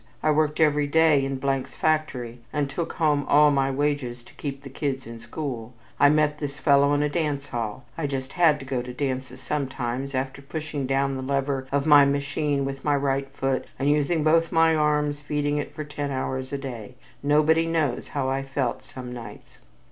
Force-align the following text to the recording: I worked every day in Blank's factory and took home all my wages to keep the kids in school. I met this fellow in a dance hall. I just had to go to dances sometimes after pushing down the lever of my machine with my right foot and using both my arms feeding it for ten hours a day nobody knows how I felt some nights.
I 0.23 0.31
worked 0.31 0.59
every 0.59 0.87
day 0.87 1.23
in 1.23 1.35
Blank's 1.35 1.75
factory 1.75 2.39
and 2.51 2.67
took 2.67 2.93
home 2.93 3.23
all 3.29 3.51
my 3.51 3.69
wages 3.69 4.23
to 4.23 4.33
keep 4.33 4.63
the 4.63 4.69
kids 4.71 5.05
in 5.05 5.19
school. 5.19 5.75
I 5.99 6.09
met 6.09 6.39
this 6.39 6.57
fellow 6.57 6.95
in 6.95 7.03
a 7.03 7.07
dance 7.07 7.49
hall. 7.49 7.85
I 7.99 8.07
just 8.07 8.31
had 8.33 8.57
to 8.59 8.65
go 8.65 8.81
to 8.81 8.95
dances 8.95 9.41
sometimes 9.41 10.15
after 10.15 10.41
pushing 10.41 10.87
down 10.87 11.17
the 11.17 11.21
lever 11.21 11.67
of 11.71 11.85
my 11.85 12.03
machine 12.05 12.65
with 12.65 12.83
my 12.83 12.95
right 12.95 13.29
foot 13.29 13.65
and 13.77 13.91
using 13.91 14.23
both 14.23 14.51
my 14.51 14.73
arms 14.75 15.19
feeding 15.19 15.57
it 15.59 15.75
for 15.75 15.83
ten 15.83 16.09
hours 16.09 16.51
a 16.51 16.57
day 16.57 16.95
nobody 17.21 17.67
knows 17.67 18.07
how 18.07 18.27
I 18.27 18.41
felt 18.41 18.81
some 18.81 19.13
nights. 19.13 19.59